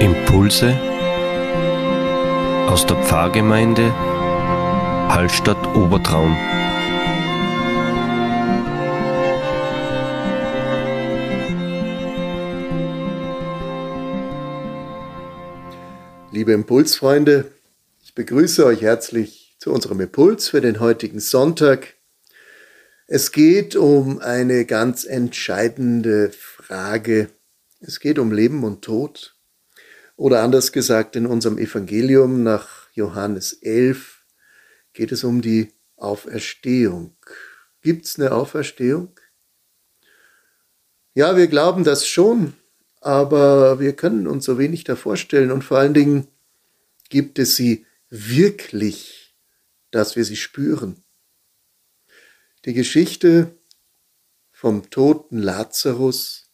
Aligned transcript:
Impulse 0.00 0.78
aus 2.68 2.84
der 2.84 3.02
Pfarrgemeinde 3.02 3.90
Hallstatt 5.08 5.56
Obertraum. 5.74 6.36
Liebe 16.30 16.52
Impulsfreunde, 16.52 17.50
ich 18.04 18.14
begrüße 18.14 18.66
euch 18.66 18.82
herzlich 18.82 19.56
zu 19.58 19.72
unserem 19.72 20.02
Impuls 20.02 20.50
für 20.50 20.60
den 20.60 20.78
heutigen 20.78 21.20
Sonntag. 21.20 21.94
Es 23.06 23.32
geht 23.32 23.76
um 23.76 24.18
eine 24.18 24.66
ganz 24.66 25.06
entscheidende 25.06 26.32
Frage. 26.32 27.30
Es 27.80 27.98
geht 27.98 28.18
um 28.18 28.30
Leben 28.30 28.62
und 28.62 28.82
Tod. 28.82 29.35
Oder 30.16 30.42
anders 30.42 30.72
gesagt, 30.72 31.14
in 31.14 31.26
unserem 31.26 31.58
Evangelium 31.58 32.42
nach 32.42 32.88
Johannes 32.92 33.52
11 33.52 34.24
geht 34.94 35.12
es 35.12 35.24
um 35.24 35.42
die 35.42 35.72
Auferstehung. 35.96 37.16
Gibt 37.82 38.06
es 38.06 38.18
eine 38.18 38.32
Auferstehung? 38.32 39.18
Ja, 41.14 41.36
wir 41.36 41.46
glauben 41.46 41.84
das 41.84 42.06
schon, 42.06 42.54
aber 43.00 43.78
wir 43.78 43.94
können 43.94 44.26
uns 44.26 44.44
so 44.46 44.58
wenig 44.58 44.84
da 44.84 44.96
vorstellen 44.96 45.50
und 45.50 45.62
vor 45.62 45.78
allen 45.78 45.94
Dingen 45.94 46.28
gibt 47.08 47.38
es 47.38 47.56
sie 47.56 47.86
wirklich, 48.08 49.34
dass 49.90 50.16
wir 50.16 50.24
sie 50.24 50.36
spüren. 50.36 51.04
Die 52.64 52.74
Geschichte 52.74 53.54
vom 54.50 54.90
toten 54.90 55.38
Lazarus, 55.38 56.45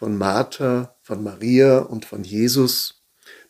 von 0.00 0.16
Martha, 0.16 0.96
von 1.02 1.22
Maria 1.22 1.80
und 1.80 2.06
von 2.06 2.24
Jesus 2.24 3.02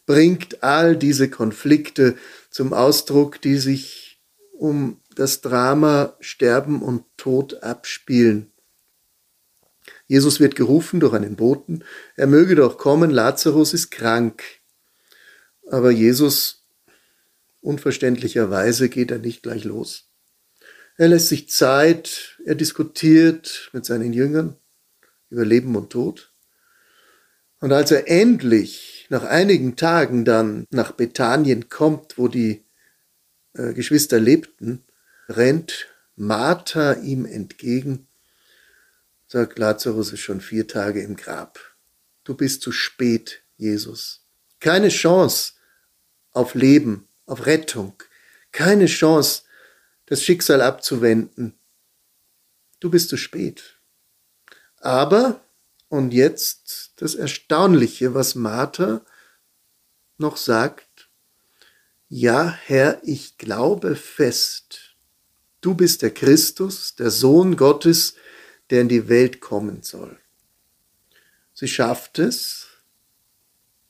bringt 0.04 0.64
all 0.64 0.96
diese 0.96 1.30
Konflikte 1.30 2.16
zum 2.50 2.72
Ausdruck, 2.72 3.40
die 3.40 3.56
sich 3.56 4.20
um 4.58 5.00
das 5.14 5.42
Drama 5.42 6.16
Sterben 6.18 6.82
und 6.82 7.04
Tod 7.16 7.62
abspielen. 7.62 8.50
Jesus 10.08 10.40
wird 10.40 10.56
gerufen 10.56 10.98
durch 10.98 11.14
einen 11.14 11.36
Boten, 11.36 11.84
er 12.16 12.26
möge 12.26 12.56
doch 12.56 12.78
kommen, 12.78 13.12
Lazarus 13.12 13.72
ist 13.72 13.92
krank. 13.92 14.42
Aber 15.68 15.92
Jesus, 15.92 16.66
unverständlicherweise, 17.60 18.88
geht 18.88 19.12
er 19.12 19.18
nicht 19.18 19.44
gleich 19.44 19.62
los. 19.62 20.10
Er 20.96 21.06
lässt 21.06 21.28
sich 21.28 21.48
Zeit, 21.48 22.40
er 22.44 22.56
diskutiert 22.56 23.70
mit 23.72 23.84
seinen 23.84 24.12
Jüngern 24.12 24.56
über 25.28 25.44
Leben 25.44 25.76
und 25.76 25.90
Tod. 25.90 26.29
Und 27.60 27.72
als 27.72 27.90
er 27.90 28.08
endlich 28.08 29.06
nach 29.10 29.24
einigen 29.24 29.76
Tagen 29.76 30.24
dann 30.24 30.66
nach 30.70 30.92
Bethanien 30.92 31.68
kommt, 31.68 32.16
wo 32.16 32.28
die 32.28 32.64
äh, 33.54 33.74
Geschwister 33.74 34.18
lebten, 34.18 34.84
rennt 35.28 35.88
Martha 36.16 36.94
ihm 36.94 37.26
entgegen, 37.26 38.08
sagt 39.26 39.58
Lazarus 39.58 40.12
ist 40.12 40.20
schon 40.20 40.40
vier 40.40 40.66
Tage 40.66 41.02
im 41.02 41.16
Grab. 41.16 41.60
Du 42.24 42.34
bist 42.34 42.62
zu 42.62 42.72
spät, 42.72 43.42
Jesus. 43.56 44.26
Keine 44.58 44.88
Chance, 44.88 45.54
auf 46.32 46.54
Leben, 46.54 47.08
auf 47.26 47.46
Rettung, 47.46 47.94
keine 48.52 48.86
Chance, 48.86 49.42
das 50.06 50.22
Schicksal 50.22 50.60
abzuwenden. 50.60 51.58
Du 52.80 52.90
bist 52.90 53.08
zu 53.08 53.16
spät. 53.16 53.78
Aber, 54.78 55.40
und 55.90 56.14
jetzt 56.14 56.92
das 56.96 57.16
Erstaunliche, 57.16 58.14
was 58.14 58.36
Martha 58.36 59.04
noch 60.18 60.36
sagt, 60.36 61.10
ja, 62.08 62.48
Herr, 62.48 63.00
ich 63.02 63.38
glaube 63.38 63.96
fest, 63.96 64.96
du 65.60 65.74
bist 65.74 66.02
der 66.02 66.12
Christus, 66.12 66.94
der 66.94 67.10
Sohn 67.10 67.56
Gottes, 67.56 68.14
der 68.70 68.82
in 68.82 68.88
die 68.88 69.08
Welt 69.08 69.40
kommen 69.40 69.82
soll. 69.82 70.16
Sie 71.52 71.68
schafft 71.68 72.20
es, 72.20 72.68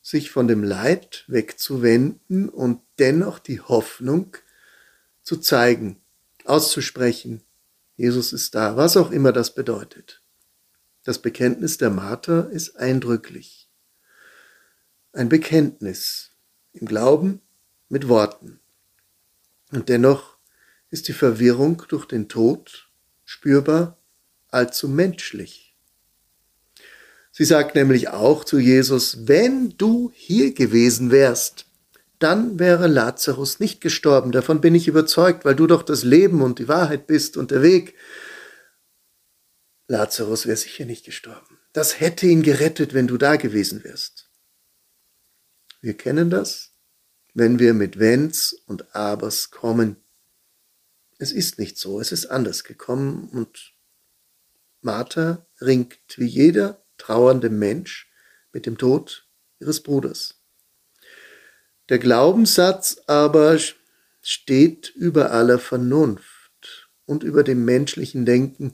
sich 0.01 0.31
von 0.31 0.47
dem 0.47 0.63
Leid 0.63 1.23
wegzuwenden 1.27 2.49
und 2.49 2.81
dennoch 2.97 3.37
die 3.37 3.61
Hoffnung 3.61 4.35
zu 5.21 5.37
zeigen, 5.37 6.01
auszusprechen, 6.45 7.43
Jesus 7.95 8.33
ist 8.33 8.55
da, 8.55 8.75
was 8.75 8.97
auch 8.97 9.11
immer 9.11 9.31
das 9.31 9.53
bedeutet. 9.53 10.20
Das 11.03 11.19
Bekenntnis 11.19 11.77
der 11.77 11.89
Martha 11.89 12.41
ist 12.41 12.77
eindrücklich. 12.77 13.69
Ein 15.13 15.29
Bekenntnis 15.29 16.31
im 16.73 16.85
Glauben 16.85 17.41
mit 17.89 18.07
Worten. 18.07 18.59
Und 19.71 19.89
dennoch 19.89 20.37
ist 20.89 21.07
die 21.07 21.13
Verwirrung 21.13 21.83
durch 21.87 22.05
den 22.05 22.29
Tod 22.29 22.89
spürbar 23.25 23.97
allzu 24.49 24.87
menschlich. 24.87 25.75
Sie 27.31 27.45
sagt 27.45 27.75
nämlich 27.75 28.09
auch 28.09 28.43
zu 28.43 28.59
Jesus, 28.59 29.27
wenn 29.27 29.73
du 29.77 30.11
hier 30.13 30.53
gewesen 30.53 31.11
wärst, 31.11 31.65
dann 32.19 32.59
wäre 32.59 32.87
Lazarus 32.87 33.59
nicht 33.59 33.81
gestorben. 33.81 34.31
Davon 34.31 34.61
bin 34.61 34.75
ich 34.75 34.87
überzeugt, 34.87 35.45
weil 35.45 35.55
du 35.55 35.65
doch 35.65 35.81
das 35.81 36.03
Leben 36.03 36.41
und 36.41 36.59
die 36.59 36.67
Wahrheit 36.67 37.07
bist 37.07 37.37
und 37.37 37.49
der 37.51 37.63
Weg. 37.63 37.95
Lazarus 39.91 40.45
wäre 40.45 40.55
sicher 40.55 40.85
nicht 40.85 41.03
gestorben. 41.03 41.59
Das 41.73 41.99
hätte 41.99 42.25
ihn 42.25 42.43
gerettet, 42.43 42.93
wenn 42.93 43.07
du 43.07 43.17
da 43.17 43.35
gewesen 43.35 43.83
wärst. 43.83 44.29
Wir 45.81 45.95
kennen 45.95 46.29
das, 46.29 46.71
wenn 47.33 47.59
wir 47.59 47.73
mit 47.73 47.99
Wenns 47.99 48.53
und 48.67 48.95
Abers 48.95 49.51
kommen. 49.51 49.97
Es 51.17 51.33
ist 51.33 51.59
nicht 51.59 51.77
so, 51.77 51.99
es 51.99 52.13
ist 52.13 52.27
anders 52.27 52.63
gekommen 52.63 53.27
und 53.29 53.73
Martha 54.79 55.45
ringt 55.59 55.99
wie 56.15 56.25
jeder 56.25 56.81
trauernde 56.97 57.49
Mensch 57.49 58.09
mit 58.53 58.65
dem 58.65 58.77
Tod 58.77 59.27
ihres 59.59 59.83
Bruders. 59.83 60.41
Der 61.89 61.99
Glaubenssatz 61.99 63.01
aber 63.07 63.59
steht 64.21 64.89
über 64.89 65.31
aller 65.31 65.59
Vernunft 65.59 66.89
und 67.05 67.23
über 67.23 67.43
dem 67.43 67.65
menschlichen 67.65 68.25
Denken. 68.25 68.73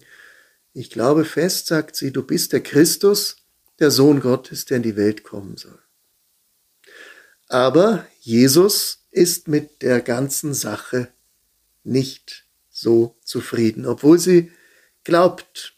Ich 0.79 0.91
glaube 0.91 1.25
fest, 1.25 1.65
sagt 1.65 1.95
sie, 1.95 2.11
du 2.11 2.21
bist 2.21 2.53
der 2.53 2.61
Christus, 2.61 3.37
der 3.79 3.89
Sohn 3.89 4.19
Gottes, 4.19 4.65
der 4.65 4.77
in 4.77 4.83
die 4.83 4.95
Welt 4.95 5.23
kommen 5.23 5.57
soll. 5.57 5.79
Aber 7.47 8.05
Jesus 8.19 9.07
ist 9.09 9.47
mit 9.47 9.81
der 9.81 10.01
ganzen 10.01 10.53
Sache 10.53 11.11
nicht 11.83 12.45
so 12.69 13.17
zufrieden, 13.23 13.87
obwohl 13.87 14.19
sie 14.19 14.51
glaubt, 15.03 15.73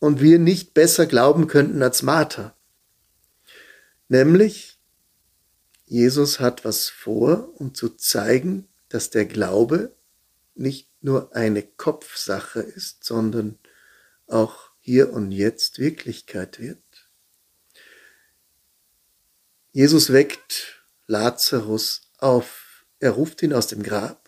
und 0.00 0.20
wir 0.20 0.38
nicht 0.38 0.74
besser 0.74 1.06
glauben 1.06 1.46
könnten 1.46 1.82
als 1.82 2.02
Martha. 2.02 2.54
Nämlich, 4.08 4.78
Jesus 5.86 6.40
hat 6.40 6.62
was 6.66 6.90
vor, 6.90 7.58
um 7.58 7.72
zu 7.74 7.88
zeigen, 7.88 8.68
dass 8.90 9.08
der 9.08 9.24
Glaube 9.24 9.96
nicht 10.54 10.90
nur 11.00 11.34
eine 11.34 11.62
Kopfsache 11.62 12.60
ist, 12.60 13.02
sondern 13.04 13.58
auch 14.32 14.70
hier 14.80 15.12
und 15.12 15.30
jetzt 15.32 15.78
Wirklichkeit 15.78 16.58
wird. 16.58 16.82
Jesus 19.72 20.12
weckt 20.12 20.82
Lazarus 21.06 22.10
auf. 22.18 22.84
Er 22.98 23.12
ruft 23.12 23.42
ihn 23.42 23.52
aus 23.52 23.66
dem 23.66 23.82
Grab 23.82 24.22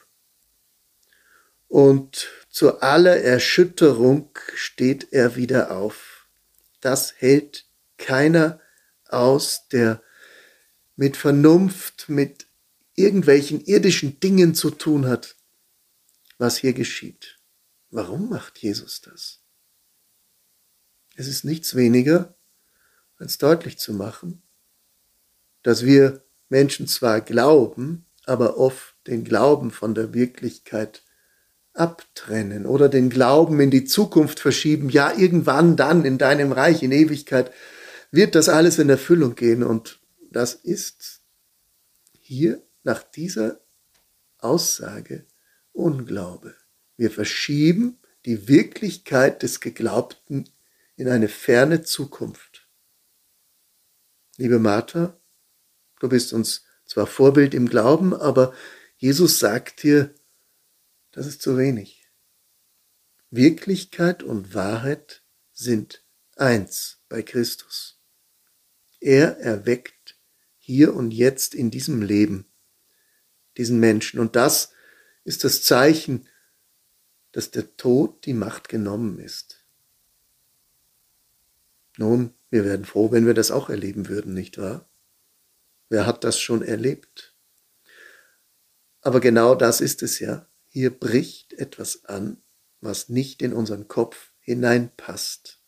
und 1.68 2.28
zu 2.50 2.80
aller 2.82 3.16
Erschütterung 3.20 4.30
steht 4.54 5.12
er 5.12 5.36
wieder 5.36 5.72
auf. 5.72 6.28
Das 6.80 7.14
hält 7.18 7.66
keiner 7.98 8.60
aus, 9.08 9.68
der 9.68 10.02
mit 10.96 11.16
Vernunft, 11.16 12.08
mit 12.08 12.46
irgendwelchen 12.94 13.60
irdischen 13.64 14.20
Dingen 14.20 14.54
zu 14.54 14.70
tun 14.70 15.08
hat, 15.08 15.34
was 16.38 16.58
hier 16.58 16.74
geschieht. 16.74 17.38
Warum 17.90 18.28
macht 18.28 18.58
Jesus 18.58 19.00
das? 19.00 19.43
Es 21.16 21.28
ist 21.28 21.44
nichts 21.44 21.74
weniger, 21.74 22.34
als 23.18 23.38
deutlich 23.38 23.78
zu 23.78 23.92
machen, 23.92 24.42
dass 25.62 25.84
wir 25.84 26.24
Menschen 26.48 26.86
zwar 26.86 27.20
glauben, 27.20 28.06
aber 28.26 28.58
oft 28.58 28.94
den 29.06 29.24
Glauben 29.24 29.70
von 29.70 29.94
der 29.94 30.14
Wirklichkeit 30.14 31.02
abtrennen 31.72 32.66
oder 32.66 32.88
den 32.88 33.10
Glauben 33.10 33.60
in 33.60 33.70
die 33.70 33.84
Zukunft 33.84 34.40
verschieben. 34.40 34.88
Ja, 34.90 35.16
irgendwann 35.16 35.76
dann 35.76 36.04
in 36.04 36.18
deinem 36.18 36.52
Reich 36.52 36.82
in 36.82 36.92
Ewigkeit 36.92 37.52
wird 38.10 38.34
das 38.34 38.48
alles 38.48 38.78
in 38.78 38.88
Erfüllung 38.88 39.34
gehen. 39.34 39.62
Und 39.62 40.00
das 40.30 40.54
ist 40.54 41.20
hier 42.20 42.62
nach 42.84 43.02
dieser 43.02 43.60
Aussage 44.38 45.26
Unglaube. 45.72 46.54
Wir 46.96 47.10
verschieben 47.10 47.98
die 48.24 48.46
Wirklichkeit 48.48 49.42
des 49.42 49.60
Geglaubten 49.60 50.48
in 50.96 51.08
eine 51.08 51.28
ferne 51.28 51.82
Zukunft. 51.82 52.68
Liebe 54.36 54.58
Martha, 54.58 55.20
Du 56.04 56.10
bist 56.10 56.34
uns 56.34 56.64
zwar 56.84 57.06
Vorbild 57.06 57.54
im 57.54 57.66
Glauben, 57.66 58.12
aber 58.12 58.54
Jesus 58.96 59.38
sagt 59.38 59.82
dir, 59.82 60.14
das 61.12 61.26
ist 61.26 61.40
zu 61.40 61.56
wenig. 61.56 62.10
Wirklichkeit 63.30 64.22
und 64.22 64.52
Wahrheit 64.52 65.22
sind 65.54 66.04
eins 66.36 67.02
bei 67.08 67.22
Christus. 67.22 68.02
Er 69.00 69.38
erweckt 69.38 70.18
hier 70.58 70.94
und 70.94 71.10
jetzt 71.10 71.54
in 71.54 71.70
diesem 71.70 72.02
Leben 72.02 72.52
diesen 73.56 73.80
Menschen. 73.80 74.20
Und 74.20 74.36
das 74.36 74.72
ist 75.24 75.42
das 75.44 75.62
Zeichen, 75.62 76.28
dass 77.32 77.50
der 77.50 77.78
Tod 77.78 78.26
die 78.26 78.34
Macht 78.34 78.68
genommen 78.68 79.18
ist. 79.20 79.63
Nun, 81.96 82.34
wir 82.50 82.64
werden 82.64 82.84
froh, 82.84 83.12
wenn 83.12 83.26
wir 83.26 83.34
das 83.34 83.50
auch 83.50 83.70
erleben 83.70 84.08
würden, 84.08 84.34
nicht 84.34 84.58
wahr? 84.58 84.88
Wer 85.88 86.06
hat 86.06 86.24
das 86.24 86.40
schon 86.40 86.62
erlebt? 86.62 87.36
Aber 89.00 89.20
genau 89.20 89.54
das 89.54 89.80
ist 89.80 90.02
es 90.02 90.18
ja. 90.18 90.48
Hier 90.66 90.90
bricht 90.90 91.52
etwas 91.52 92.04
an, 92.06 92.42
was 92.80 93.08
nicht 93.08 93.42
in 93.42 93.52
unseren 93.52 93.86
Kopf 93.86 94.32
hineinpasst. 94.40 95.60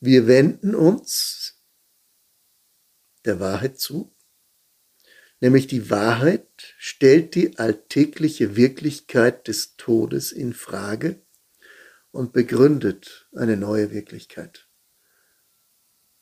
Wir 0.00 0.26
wenden 0.26 0.74
uns 0.74 1.62
der 3.24 3.40
Wahrheit 3.40 3.78
zu, 3.78 4.14
nämlich 5.40 5.66
die 5.66 5.90
Wahrheit 5.90 6.74
stellt 6.78 7.34
die 7.34 7.58
alltägliche 7.58 8.56
Wirklichkeit 8.56 9.48
des 9.48 9.76
Todes 9.76 10.32
in 10.32 10.52
Frage 10.52 11.22
und 12.10 12.32
begründet 12.32 13.28
eine 13.34 13.56
neue 13.56 13.90
Wirklichkeit. 13.90 14.63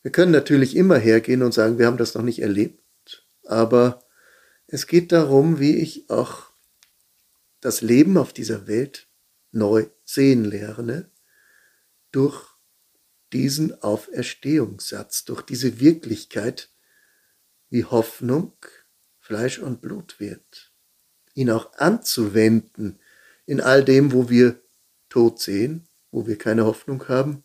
Wir 0.02 0.10
können 0.10 0.32
natürlich 0.32 0.76
immer 0.76 0.98
hergehen 0.98 1.42
und 1.42 1.54
sagen, 1.54 1.78
wir 1.78 1.86
haben 1.86 1.96
das 1.96 2.14
noch 2.14 2.22
nicht 2.22 2.40
erlebt, 2.42 3.26
aber 3.44 4.04
es 4.66 4.86
geht 4.86 5.12
darum, 5.12 5.60
wie 5.60 5.76
ich 5.76 6.10
auch 6.10 6.50
das 7.60 7.80
Leben 7.80 8.16
auf 8.16 8.32
dieser 8.32 8.66
Welt 8.66 9.08
neu 9.52 9.86
sehen 10.04 10.44
lerne 10.44 11.10
durch 12.10 12.52
diesen 13.32 13.80
Auferstehungssatz, 13.82 15.24
durch 15.24 15.42
diese 15.42 15.80
Wirklichkeit, 15.80 16.70
wie 17.70 17.84
Hoffnung 17.84 18.54
Fleisch 19.20 19.60
und 19.60 19.80
Blut 19.80 20.18
wird. 20.20 20.72
Ihn 21.34 21.50
auch 21.50 21.72
anzuwenden 21.74 22.98
in 23.46 23.60
all 23.60 23.84
dem, 23.84 24.12
wo 24.12 24.28
wir 24.28 24.60
Tod 25.08 25.40
sehen, 25.40 25.88
wo 26.10 26.26
wir 26.26 26.36
keine 26.36 26.66
Hoffnung 26.66 27.08
haben. 27.08 27.44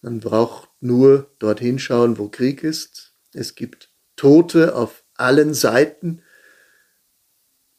Man 0.00 0.20
braucht 0.20 0.69
nur 0.80 1.30
dorthin 1.38 1.78
schauen, 1.78 2.18
wo 2.18 2.28
Krieg 2.28 2.62
ist. 2.64 3.14
Es 3.32 3.54
gibt 3.54 3.90
Tote 4.16 4.74
auf 4.74 5.04
allen 5.14 5.54
Seiten. 5.54 6.22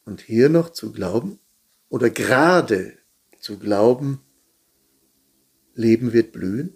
Und 0.04 0.20
hier 0.20 0.48
noch 0.48 0.70
zu 0.70 0.92
glauben 0.92 1.38
oder 1.88 2.10
gerade 2.10 2.98
zu 3.38 3.58
glauben, 3.58 4.20
Leben 5.74 6.12
wird 6.12 6.32
blühen. 6.32 6.74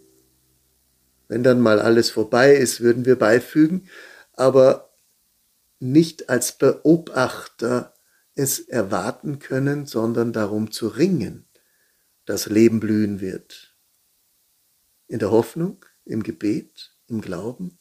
Wenn 1.29 1.43
dann 1.43 1.61
mal 1.61 1.81
alles 1.81 2.11
vorbei 2.11 2.55
ist, 2.55 2.81
würden 2.81 3.05
wir 3.05 3.17
beifügen, 3.17 3.89
aber 4.33 4.91
nicht 5.79 6.29
als 6.29 6.53
Beobachter 6.53 7.95
es 8.35 8.61
erwarten 8.61 9.39
können, 9.39 9.87
sondern 9.87 10.33
darum 10.33 10.71
zu 10.71 10.89
ringen, 10.89 11.49
dass 12.25 12.47
Leben 12.47 12.81
blühen 12.81 13.21
wird. 13.21 13.77
In 15.09 15.19
der 15.19 15.31
Hoffnung, 15.31 15.85
im 16.07 16.23
Gebet, 16.23 16.93
im 17.09 17.21
Glauben. 17.21 17.79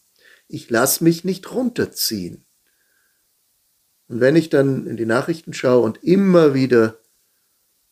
Ich 0.48 0.69
lasse 0.69 1.04
mich 1.04 1.24
nicht 1.24 1.51
runterziehen. 1.51 2.45
Und 4.07 4.19
wenn 4.19 4.36
ich 4.36 4.50
dann 4.50 4.86
in 4.86 4.98
die 4.98 5.06
Nachrichten 5.06 5.54
schaue 5.54 5.83
und 5.83 6.04
immer 6.04 6.54
wieder 6.54 7.00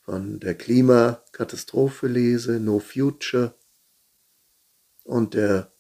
von 0.02 0.40
der 0.40 0.54
Klimakatastrophe 0.54 2.08
lese, 2.08 2.60
No 2.60 2.80
Future, 2.80 3.56
und 5.04 5.34
der 5.34 5.72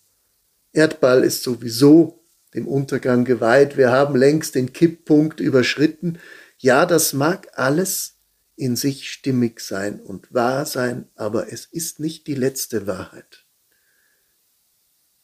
Erdball 0.74 1.24
ist 1.24 1.44
sowieso 1.44 2.24
dem 2.54 2.68
Untergang 2.68 3.26
geweiht, 3.26 3.78
wir 3.78 3.92
haben 3.92 4.16
längst 4.16 4.56
den 4.56 4.74
Kipppunkt 4.74 5.40
überschritten, 5.40 6.20
ja, 6.58 6.86
das 6.86 7.14
mag 7.14 7.48
alles 7.54 8.18
in 8.56 8.76
sich 8.76 9.10
stimmig 9.10 9.60
sein 9.60 10.00
und 10.00 10.34
wahr 10.34 10.66
sein, 10.66 11.10
aber 11.16 11.52
es 11.52 11.66
ist 11.66 12.00
nicht 12.00 12.28
die 12.28 12.36
letzte 12.36 12.86
Wahrheit. 12.86 13.43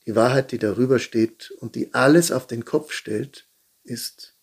Die 0.06 0.16
Wahrheit, 0.16 0.51
die 0.51 0.57
darüber 0.57 1.00
steht 1.00 1.51
und 1.51 1.75
die 1.75 1.94
alles 1.94 2.31
auf 2.31 2.48
den 2.48 2.66
Kopf 2.66 2.92
stellt, 2.92 3.48
ist, 3.84 4.36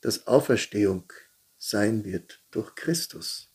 dass 0.00 0.26
Auferstehung 0.26 1.12
sein 1.58 2.04
wird 2.04 2.42
durch 2.50 2.74
Christus. 2.74 3.50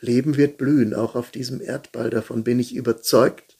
Leben 0.00 0.36
wird 0.36 0.58
blühen, 0.58 0.94
auch 0.94 1.14
auf 1.14 1.30
diesem 1.30 1.60
Erdball, 1.60 2.10
davon 2.10 2.44
bin 2.44 2.60
ich 2.60 2.74
überzeugt, 2.74 3.58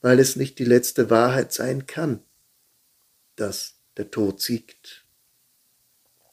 weil 0.00 0.18
es 0.18 0.36
nicht 0.36 0.58
die 0.58 0.64
letzte 0.64 1.10
Wahrheit 1.10 1.52
sein 1.52 1.86
kann, 1.86 2.22
dass 3.36 3.74
der 3.96 4.10
Tod 4.10 4.40
siegt. 4.40 5.04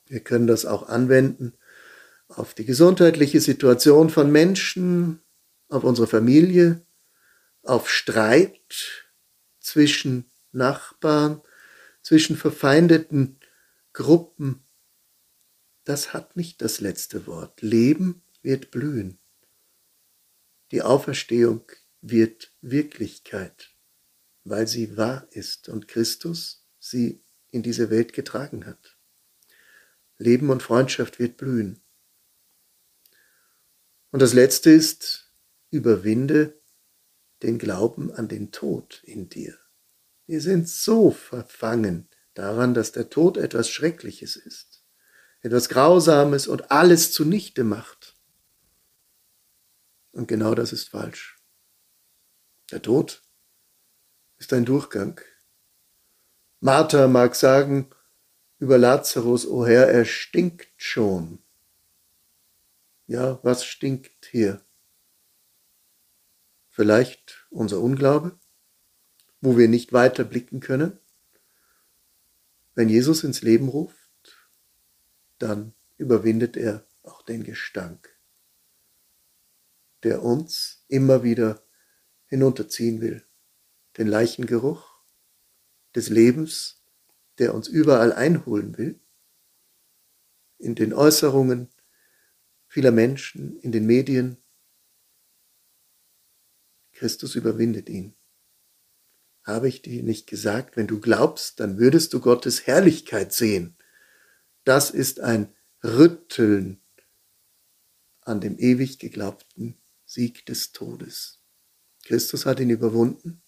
Wir 0.08 0.22
können 0.22 0.48
das 0.48 0.66
auch 0.66 0.88
anwenden 0.90 1.54
auf 2.28 2.54
die 2.54 2.66
gesundheitliche 2.66 3.42
Situation 3.42 4.10
von 4.10 4.32
Menschen, 4.32 5.22
auf 5.70 5.84
unsere 5.84 6.08
Familie, 6.08 6.82
auf 7.64 7.90
Streit 7.90 9.03
zwischen 9.64 10.30
Nachbarn, 10.52 11.42
zwischen 12.02 12.38
verfeindeten 12.38 13.40
Gruppen. 13.94 14.64
Das 15.84 16.14
hat 16.14 16.36
nicht 16.36 16.62
das 16.62 16.80
letzte 16.80 17.26
Wort. 17.28 17.62
Leben 17.62 18.22
wird 18.42 18.72
blühen. 18.72 19.20
Die 20.72 20.82
Auferstehung 20.82 21.72
wird 22.02 22.52
Wirklichkeit, 22.62 23.72
weil 24.44 24.68
sie 24.68 24.98
wahr 24.98 25.28
ist 25.32 25.70
und 25.70 25.88
Christus 25.88 26.68
sie 26.80 27.24
in 27.52 27.64
diese 27.64 27.90
Welt 27.90 28.14
getragen 28.14 28.66
hat. 28.66 28.98
Leben 30.18 30.50
und 30.50 30.64
Freundschaft 30.64 31.20
wird 31.20 31.38
blühen. 31.38 31.82
Und 34.12 34.22
das 34.22 34.34
Letzte 34.34 34.70
ist, 34.70 35.32
überwinde 35.70 36.62
den 37.44 37.60
Glauben 37.60 38.12
an 38.12 38.28
den 38.28 38.52
Tod 38.52 39.02
in 39.04 39.30
dir. 39.30 39.58
Wir 40.26 40.42
sind 40.42 40.68
so 40.68 41.12
verfangen 41.12 42.08
daran, 42.34 42.74
dass 42.74 42.92
der 42.92 43.10
Tod 43.10 43.38
etwas 43.38 43.70
Schreckliches 43.70 44.36
ist, 44.36 44.84
etwas 45.42 45.70
Grausames 45.70 46.48
und 46.48 46.72
alles 46.72 47.12
zunichte 47.12 47.64
macht. 47.64 48.16
Und 50.12 50.28
genau 50.28 50.56
das 50.56 50.72
ist 50.72 50.90
falsch. 50.90 51.38
Der 52.72 52.82
Tod 52.82 53.22
ist 54.38 54.54
ein 54.54 54.66
Durchgang. 54.66 55.20
Martha 56.60 57.08
mag 57.08 57.36
sagen 57.36 57.90
über 58.58 58.78
Lazarus, 58.78 59.46
o 59.46 59.66
Herr, 59.66 59.90
er 59.90 60.06
stinkt 60.06 60.70
schon. 60.78 61.40
Ja, 63.08 63.40
was 63.44 63.66
stinkt 63.66 64.26
hier? 64.32 64.62
Vielleicht 66.74 67.48
unser 67.50 67.80
Unglaube, 67.80 68.38
wo 69.40 69.58
wir 69.58 69.70
nicht 69.70 69.94
weiter 69.94 70.26
blicken 70.26 70.60
können? 70.60 71.00
Wenn 72.76 72.90
Jesus 72.90 73.24
ins 73.24 73.42
Leben 73.42 73.70
ruft, 73.70 73.98
dann 75.38 75.74
überwindet 75.98 76.58
er 76.58 76.86
auch 77.04 77.22
den 77.22 77.46
Gestank 77.46 78.14
der 80.04 80.22
uns 80.22 80.84
immer 80.88 81.24
wieder 81.24 81.64
hinunterziehen 82.26 83.02
will. 83.02 83.26
Den 83.98 84.08
Leichengeruch 84.08 85.02
des 85.96 86.10
Lebens, 86.10 86.84
der 87.38 87.54
uns 87.54 87.68
überall 87.68 88.12
einholen 88.12 88.78
will, 88.78 89.00
in 90.58 90.76
den 90.76 90.94
Äußerungen 90.94 91.70
vieler 92.68 92.92
Menschen, 92.92 93.58
in 93.60 93.72
den 93.72 93.86
Medien. 93.86 94.38
Christus 96.94 97.36
überwindet 97.36 97.90
ihn. 97.90 98.14
Habe 99.44 99.68
ich 99.68 99.82
dir 99.82 100.04
nicht 100.04 100.28
gesagt, 100.28 100.78
wenn 100.78 100.88
du 100.88 101.00
glaubst, 101.00 101.60
dann 101.60 101.78
würdest 101.78 102.14
du 102.14 102.22
Gottes 102.22 102.66
Herrlichkeit 102.66 103.34
sehen. 103.34 103.76
Das 104.64 104.90
ist 104.90 105.20
ein 105.20 105.54
Rütteln 105.84 106.80
an 108.22 108.40
dem 108.40 108.58
ewig 108.58 109.00
geglaubten 109.00 109.76
Sieg 110.06 110.46
des 110.46 110.72
Todes. 110.72 111.40
Christus 112.06 112.46
hat 112.46 112.60
ihn 112.60 112.70
überwunden. 112.70 113.42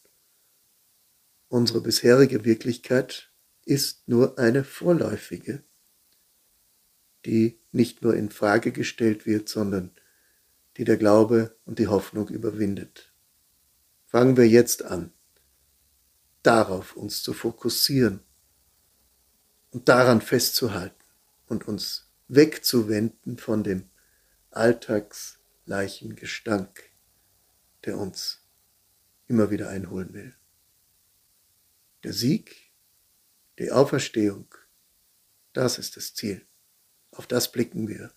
Unsere 1.47 1.79
bisherige 1.79 2.43
Wirklichkeit 2.43 3.31
ist 3.63 4.07
nur 4.07 4.37
eine 4.37 4.63
vorläufige, 4.63 5.63
die 7.25 7.59
nicht 7.71 8.01
nur 8.01 8.15
in 8.15 8.29
Frage 8.29 8.71
gestellt 8.71 9.25
wird, 9.25 9.47
sondern 9.47 9.91
die 10.77 10.83
der 10.83 10.97
Glaube 10.97 11.55
und 11.65 11.79
die 11.79 11.87
Hoffnung 11.87 12.27
überwindet. 12.27 13.13
Fangen 14.15 14.37
wir 14.37 14.47
jetzt 14.47 14.85
an, 14.85 15.11
darauf 16.41 16.95
uns 16.95 17.21
zu 17.21 17.33
fokussieren 17.33 18.21
und 19.71 19.89
daran 19.89 20.21
festzuhalten 20.21 21.03
und 21.47 21.67
uns 21.67 22.09
wegzuwenden 22.29 23.37
von 23.37 23.65
dem 23.65 23.89
Alltagsleichengestank, 24.51 26.81
der 27.83 27.97
uns 27.97 28.39
immer 29.27 29.51
wieder 29.51 29.67
einholen 29.67 30.13
will. 30.13 30.33
Der 32.05 32.13
Sieg, 32.13 32.71
die 33.59 33.73
Auferstehung, 33.73 34.47
das 35.51 35.77
ist 35.77 35.97
das 35.97 36.13
Ziel. 36.13 36.47
Auf 37.11 37.27
das 37.27 37.51
blicken 37.51 37.89
wir. 37.89 38.13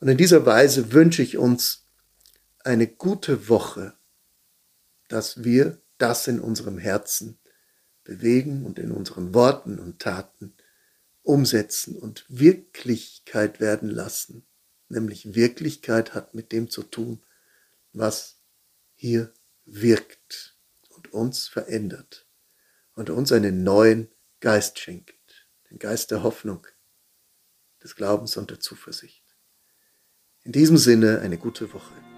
Und 0.00 0.08
in 0.08 0.16
dieser 0.16 0.44
Weise 0.44 0.90
wünsche 0.90 1.22
ich 1.22 1.38
uns 1.38 1.86
eine 2.64 2.88
gute 2.88 3.48
Woche, 3.48 3.96
dass 5.08 5.44
wir 5.44 5.80
das 5.98 6.26
in 6.26 6.40
unserem 6.40 6.78
Herzen 6.78 7.38
bewegen 8.04 8.64
und 8.64 8.78
in 8.78 8.90
unseren 8.90 9.34
Worten 9.34 9.78
und 9.78 10.00
Taten 10.00 10.54
umsetzen 11.22 11.96
und 11.96 12.24
Wirklichkeit 12.28 13.60
werden 13.60 13.88
lassen. 13.88 14.44
Nämlich 14.88 15.34
Wirklichkeit 15.34 16.14
hat 16.14 16.34
mit 16.34 16.52
dem 16.52 16.68
zu 16.68 16.82
tun, 16.82 17.22
was 17.92 18.36
hier 18.94 19.32
wirkt 19.64 20.56
und 20.90 21.12
uns 21.12 21.48
verändert 21.48 22.26
und 22.94 23.10
uns 23.10 23.32
einen 23.32 23.64
neuen 23.64 24.08
Geist 24.40 24.78
schenkt, 24.78 25.48
den 25.70 25.78
Geist 25.78 26.10
der 26.10 26.22
Hoffnung, 26.22 26.66
des 27.82 27.96
Glaubens 27.96 28.36
und 28.36 28.50
der 28.50 28.60
Zuversicht. 28.60 29.24
In 30.42 30.52
diesem 30.52 30.76
Sinne 30.76 31.20
eine 31.20 31.38
gute 31.38 31.72
Woche. 31.72 32.13